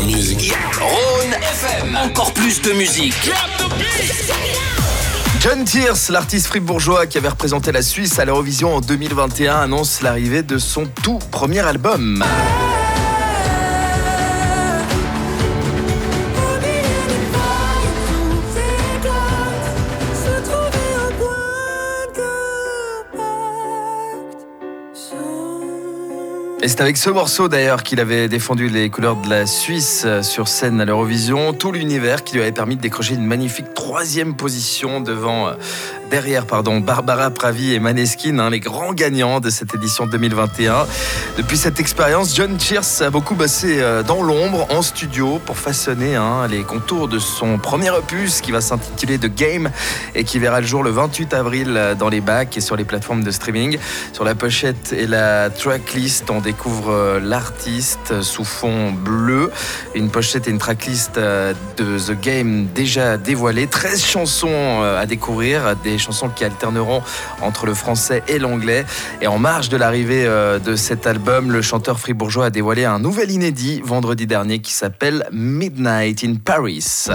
[0.00, 0.54] more music.
[0.78, 3.30] Rhône FM, encore plus de musique.
[5.40, 10.42] John Tears, l'artiste fribourgeois qui avait représenté la Suisse à l'Eurovision en 2021, annonce l'arrivée
[10.42, 12.24] de son tout premier album.
[26.62, 30.22] Et c'est avec ce morceau d'ailleurs qu'il avait défendu les couleurs de la Suisse euh,
[30.22, 34.36] sur scène à l'Eurovision, tout l'univers qui lui avait permis de décrocher une magnifique troisième
[34.36, 35.52] position devant euh,
[36.10, 40.86] derrière pardon, Barbara Pravi et Maneskin, hein, les grands gagnants de cette édition 2021.
[41.36, 46.16] Depuis cette expérience, John Cheers a beaucoup bossé euh, dans l'ombre, en studio, pour façonner
[46.16, 49.70] hein, les contours de son premier opus qui va s'intituler The Game
[50.14, 53.22] et qui verra le jour le 28 avril dans les bacs et sur les plateformes
[53.22, 53.78] de streaming.
[54.12, 59.50] Sur la pochette et la tracklist, on découvre euh, l'artiste sous fond bleu,
[59.94, 65.06] une pochette et une tracklist euh, de The Game déjà dévoilées, 13 chansons euh, à
[65.06, 67.02] découvrir, chansons qui alterneront
[67.40, 68.84] entre le français et l'anglais.
[69.20, 73.30] Et en marge de l'arrivée de cet album, le chanteur fribourgeois a dévoilé un nouvel
[73.30, 77.06] inédit vendredi dernier qui s'appelle Midnight in Paris.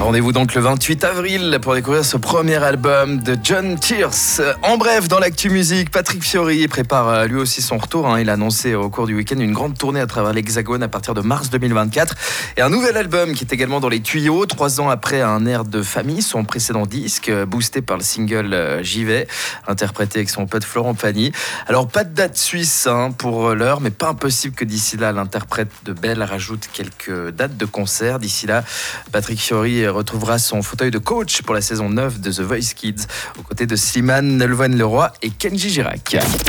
[0.00, 4.40] Rendez-vous donc le 28 avril pour découvrir ce premier album de John Tears.
[4.62, 8.08] En bref, dans l'actu musique, Patrick Fiori prépare euh, lui aussi son retour.
[8.08, 8.18] Hein.
[8.18, 11.12] Il a annoncé au cours du week-end une grande tournée à travers l'Hexagone à partir
[11.12, 12.14] de mars 2024
[12.56, 14.46] et un nouvel album qui est également dans les tuyaux.
[14.46, 18.54] Trois ans après un air de famille, son précédent disque, euh, boosté par le single
[18.54, 19.28] euh, J'y vais,
[19.68, 21.30] interprété avec son pote Florent Pagny.
[21.66, 25.70] Alors pas de date suisse hein, pour l'heure, mais pas impossible que d'ici là l'interprète
[25.84, 28.18] de Belle rajoute quelques dates de concert.
[28.18, 28.64] D'ici là,
[29.12, 33.06] Patrick Fiori retrouvera son fauteuil de coach pour la saison 9 de The Voice Kids,
[33.38, 36.16] aux côtés de Slimane Nelvan Leroy et Kenji Girac.